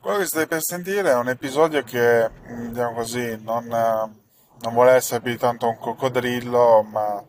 [0.00, 4.10] Quello che stai per sentire è un episodio che, mm, diciamo così, non, eh,
[4.62, 7.22] non vuole essere più di tanto un coccodrillo, ma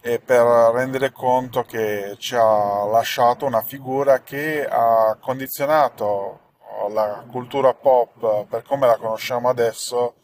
[0.00, 0.40] è per
[0.72, 6.40] rendere conto che ci ha lasciato una figura che ha condizionato
[6.88, 10.14] la cultura pop per come la conosciamo adesso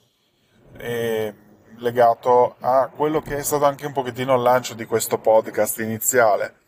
[0.78, 1.34] e
[1.76, 6.65] legato a quello che è stato anche un pochettino il lancio di questo podcast iniziale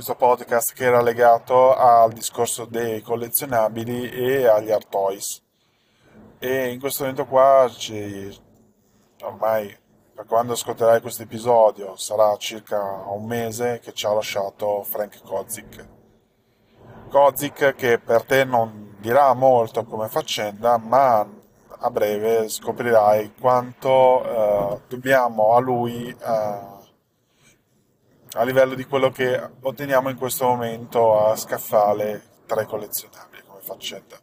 [0.00, 5.42] questo podcast che era legato al discorso dei collezionabili e agli art toys.
[6.38, 8.34] E in questo momento qua ci,
[9.20, 9.76] ormai
[10.14, 15.86] per quando ascolterai questo episodio sarà circa un mese che ci ha lasciato Frank Kozik.
[17.10, 21.28] Kozik che per te non dirà molto come faccenda, ma
[21.82, 26.78] a breve scoprirai quanto eh, dobbiamo a lui eh,
[28.32, 33.60] a livello di quello che otteniamo in questo momento a scaffale tra i collezionabili come
[33.60, 34.18] faccenda.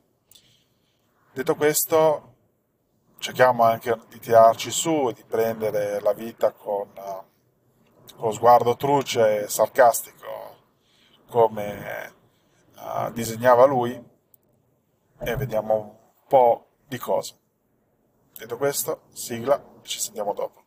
[1.33, 2.35] Detto questo,
[3.17, 6.89] cerchiamo anche di tirarci su e di prendere la vita con,
[8.19, 10.25] lo sguardo truce e sarcastico
[11.29, 12.13] come
[12.75, 14.01] uh, disegnava lui
[15.19, 15.95] e vediamo un
[16.27, 17.35] po' di cose.
[18.37, 20.66] Detto questo, sigla, ci sentiamo dopo.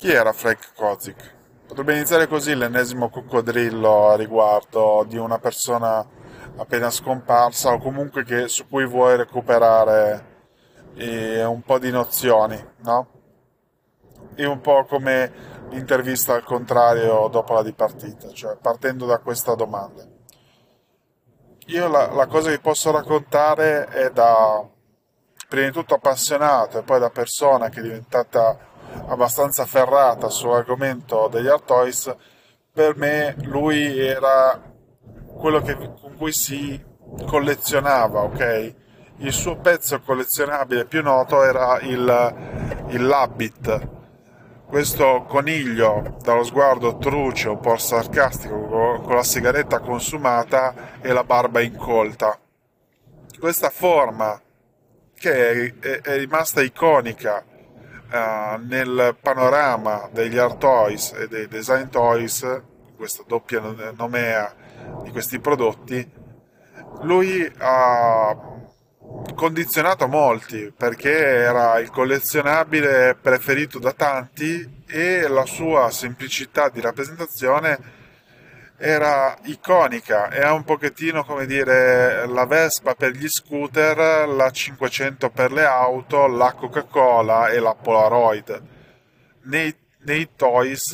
[0.00, 1.34] Chi era Frank Kozik?
[1.66, 6.02] Potrebbe iniziare così l'ennesimo coccodrillo a riguardo di una persona
[6.56, 10.24] appena scomparsa o comunque che, su cui vuoi recuperare
[10.94, 13.08] eh, un po' di nozioni, no?
[14.36, 20.02] E un po' come l'intervista al contrario dopo la dipartita, cioè partendo da questa domanda.
[21.66, 24.66] Io la, la cosa che posso raccontare è da,
[25.46, 28.69] prima di tutto appassionato e poi da persona che è diventata
[29.06, 32.14] abbastanza ferrata sull'argomento degli art toys,
[32.72, 34.60] per me lui era
[35.36, 36.80] quello che, con cui si
[37.26, 38.74] collezionava, ok?
[39.18, 43.88] Il suo pezzo collezionabile più noto era il, il Labbit,
[44.66, 51.60] questo coniglio dallo sguardo truce, un po' sarcastico, con la sigaretta consumata e la barba
[51.60, 52.38] incolta.
[53.38, 54.40] Questa forma
[55.12, 57.44] che è, è rimasta iconica
[58.10, 62.62] uh, nel panorama degli art toys e dei design toys,
[62.96, 63.60] questa doppia
[63.96, 64.54] nomea
[65.02, 66.10] di questi prodotti,
[67.02, 68.36] lui ha
[69.34, 77.98] condizionato molti perché era il collezionabile preferito da tanti e la sua semplicità di rappresentazione
[78.82, 85.52] era iconica, è un pochettino come dire la Vespa per gli scooter, la 500 per
[85.52, 88.62] le auto, la Coca-Cola e la Polaroid.
[89.42, 90.92] Nei, nei toys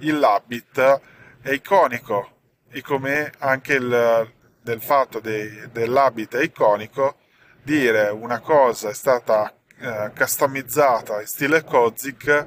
[0.00, 1.00] il Labbit
[1.40, 2.28] è iconico
[2.70, 7.16] e come anche il, del fatto dei, dell'Habit è iconico,
[7.62, 12.46] dire una cosa è stata eh, customizzata in stile Kozik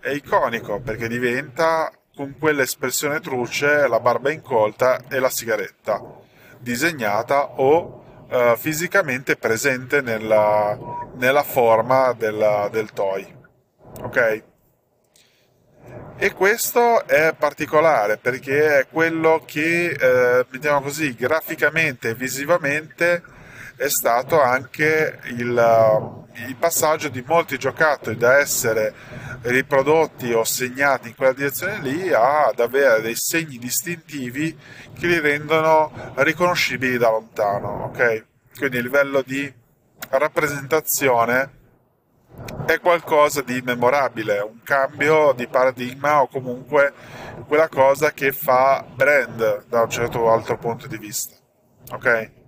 [0.00, 6.00] è iconico perché diventa con quell'espressione truce, la barba incolta e la sigaretta,
[6.58, 10.78] disegnata o eh, fisicamente presente nella,
[11.16, 13.34] nella forma della, del toy.
[14.02, 14.42] Ok?
[16.16, 23.22] E questo è particolare perché è quello che, eh, mettiamo così, graficamente e visivamente
[23.76, 28.94] è stato anche il, il passaggio di molti giocattoli da essere
[29.42, 34.56] riprodotti o segnati in quella direzione lì ad avere dei segni distintivi
[34.98, 38.24] che li rendono riconoscibili da lontano, ok?
[38.56, 39.52] Quindi il livello di
[40.10, 41.62] rappresentazione
[42.66, 46.92] è qualcosa di memorabile, un cambio di paradigma o comunque
[47.46, 51.34] quella cosa che fa brand da un certo altro punto di vista,
[51.90, 52.42] ok?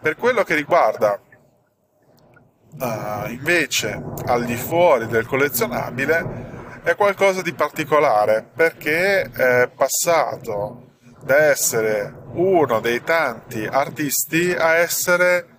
[0.00, 1.20] Per quello che riguarda
[2.78, 10.84] uh, invece al di fuori del collezionabile è qualcosa di particolare perché è passato
[11.22, 15.54] da essere uno dei tanti artisti a essere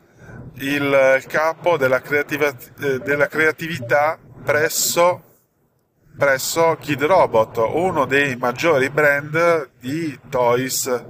[0.60, 2.48] il capo della, creativa,
[2.80, 5.24] eh, della creatività presso,
[6.18, 11.04] presso Kid Robot, uno dei maggiori brand di toys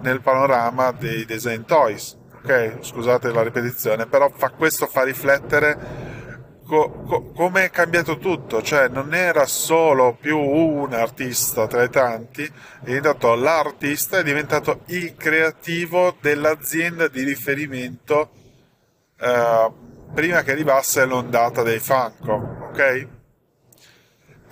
[0.00, 6.12] nel panorama dei design toys ok, scusate la ripetizione, però fa, questo fa riflettere
[6.66, 11.88] co- co- come è cambiato tutto, cioè non era solo più un artista tra i
[11.88, 12.50] tanti, è
[12.82, 18.30] diventato l'artista, è diventato il creativo dell'azienda di riferimento
[19.18, 19.72] eh,
[20.12, 23.08] prima che arrivasse l'ondata dei Funko, ok?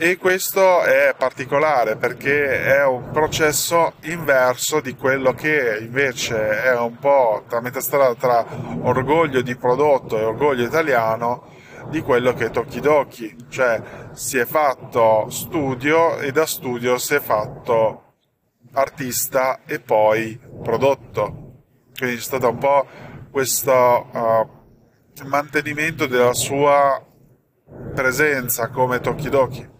[0.02, 6.98] E questo è particolare perché è un processo inverso di quello che invece è un
[6.98, 8.44] po' tra metà strada tra
[8.80, 11.44] orgoglio di prodotto e orgoglio italiano
[11.88, 17.20] di quello che è Tokidoki, cioè si è fatto studio e da studio si è
[17.20, 18.14] fatto
[18.72, 21.60] artista e poi prodotto.
[21.96, 22.86] Quindi c'è stato un po'
[23.30, 24.48] questo uh,
[25.26, 27.00] mantenimento della sua
[27.94, 29.71] presenza come Tokidoki.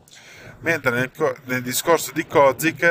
[0.63, 1.11] Mentre nel,
[1.45, 2.85] nel discorso di Kozik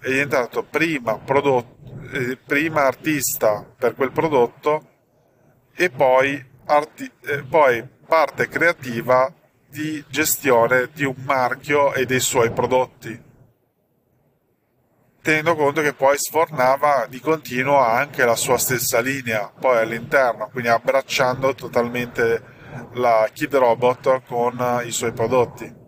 [0.00, 1.76] è diventato prima, prodotto,
[2.12, 4.88] eh, prima artista per quel prodotto
[5.74, 9.32] e poi, arti- eh, poi parte creativa
[9.68, 13.26] di gestione di un marchio e dei suoi prodotti
[15.28, 20.70] tenendo conto che poi sfornava di continuo anche la sua stessa linea poi all'interno, quindi
[20.70, 22.42] abbracciando totalmente
[22.94, 25.87] la Kid Robot con i suoi prodotti.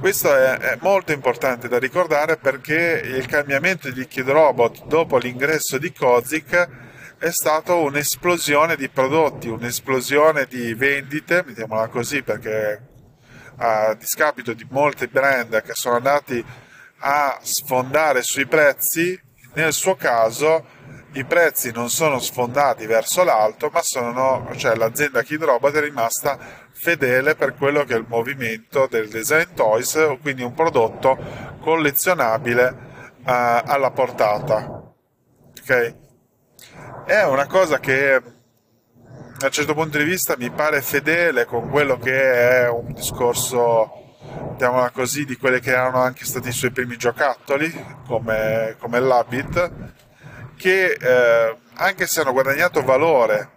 [0.00, 5.76] Questo è, è, molto importante da ricordare perché il cambiamento di Kid Robot dopo l'ingresso
[5.76, 6.68] di Kozik
[7.18, 12.80] è stata un'esplosione di prodotti, un'esplosione di vendite, mettiamola così, perché
[13.56, 16.42] a discapito di molti brand che sono andati
[17.00, 19.20] a sfondare sui prezzi,
[19.52, 20.64] nel suo caso
[21.12, 26.59] i prezzi non sono sfondati verso l'alto, ma sono, cioè l'azienda Kid Robot è rimasta
[26.80, 31.18] fedele per quello che è il movimento del design toys, quindi un prodotto
[31.60, 32.68] collezionabile
[33.18, 34.94] uh, alla portata.
[35.60, 35.94] Ok?
[37.04, 38.22] È una cosa che
[39.38, 44.00] da un certo punto di vista mi pare fedele con quello che è un discorso
[44.60, 47.72] mettiamola così, di quelli che erano anche stati i suoi primi giocattoli,
[48.06, 49.72] come, come l'Habit,
[50.56, 53.50] che eh, anche se hanno guadagnato valore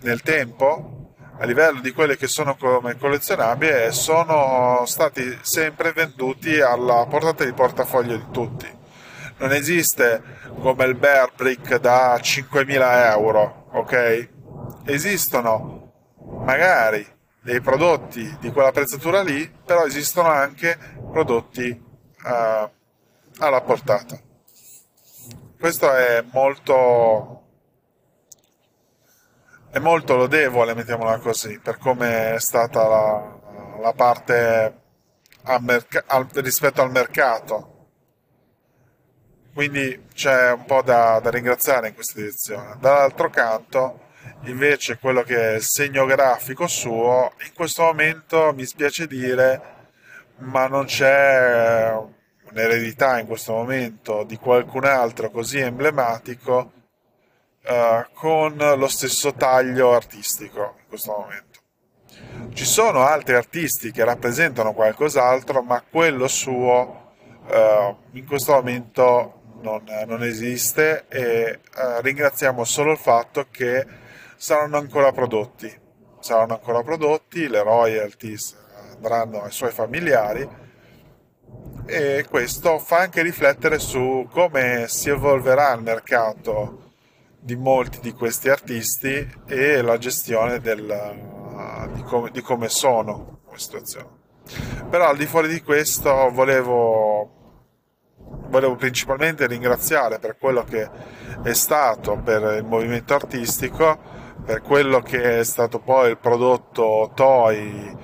[0.00, 1.01] nel tempo,
[1.38, 7.52] a livello di quelli che sono come collezionabili, sono stati sempre venduti alla portata di
[7.52, 8.80] portafoglio di tutti.
[9.38, 10.22] Non esiste
[10.60, 14.28] come il Bear Brick da 5.000 euro, ok?
[14.84, 15.92] Esistono
[16.44, 17.04] magari
[17.40, 20.78] dei prodotti di quella prezzatura lì, però esistono anche
[21.10, 22.70] prodotti uh,
[23.38, 24.18] alla portata.
[25.58, 27.41] Questo è molto
[29.72, 33.38] è molto lodevole, mettiamola così, per come è stata la,
[33.80, 34.80] la parte
[35.44, 37.86] al merc- al, rispetto al mercato.
[39.54, 42.76] Quindi c'è un po' da, da ringraziare in questa edizione.
[42.80, 44.08] Dall'altro canto,
[44.42, 49.62] invece quello che è il segno grafico suo, in questo momento mi spiace dire,
[50.40, 51.96] ma non c'è
[52.50, 56.81] un'eredità in questo momento di qualcun altro così emblematico
[57.64, 61.60] uh, con lo stesso taglio artistico in questo momento.
[62.52, 67.14] Ci sono altri artisti che rappresentano qualcos'altro, ma quello suo
[67.46, 73.86] uh, in questo momento non, non esiste e uh, ringraziamo solo il fatto che
[74.36, 75.80] saranno ancora prodotti.
[76.20, 78.56] Saranno ancora prodotti, le royalties
[78.94, 80.48] andranno ai suoi familiari
[81.86, 86.81] e questo fa anche riflettere su come si evolverà il mercato
[87.42, 93.58] di molti di questi artisti e la gestione del, di, come, di come sono come
[93.58, 94.20] situazione.
[94.88, 97.64] Però al di fuori di questo volevo,
[98.48, 100.88] volevo principalmente ringraziare per quello che
[101.42, 107.96] è stato per il movimento artistico per quello che è stato poi il prodotto toy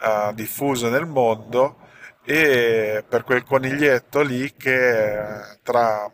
[0.00, 1.78] uh, diffuso nel mondo
[2.22, 5.16] e per quel coniglietto lì che
[5.62, 6.10] tra,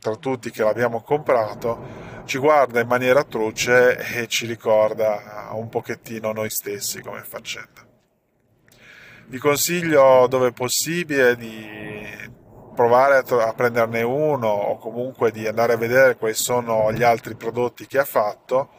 [0.00, 6.32] tra tutti che l'abbiamo comprato ci guarda in maniera truce e ci ricorda un pochettino
[6.32, 7.86] noi stessi come faccenda.
[9.26, 12.38] Vi consiglio dove possibile di
[12.74, 17.34] provare a, a prenderne uno o comunque di andare a vedere quali sono gli altri
[17.34, 18.70] prodotti che ha fatto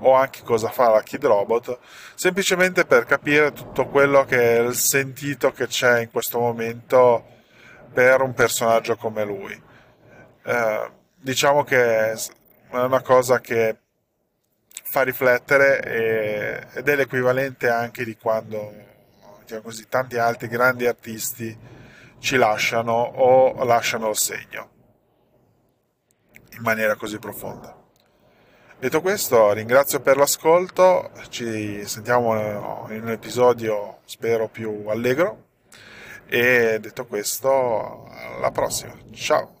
[0.00, 1.78] o anche cosa fa la Kid Robot,
[2.14, 7.24] semplicemente per capire tutto quello che è il sentito che c'è in questo momento
[7.92, 9.66] per un personaggio come lui.
[10.48, 12.16] Eh, diciamo che è
[12.70, 13.76] una cosa che
[14.84, 18.72] fa riflettere e, ed è l'equivalente anche di quando
[19.42, 21.54] diciamo così, tanti altri grandi artisti
[22.18, 24.70] ci lasciano o lasciano il segno
[26.52, 27.76] in maniera così profonda.
[28.78, 35.44] Detto questo, ringrazio per l'ascolto, ci sentiamo in un episodio spero più allegro
[36.26, 38.94] e detto questo, alla prossima.
[39.12, 39.57] Ciao!